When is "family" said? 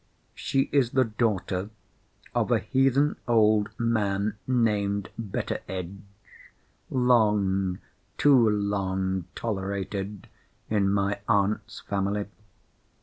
11.81-12.25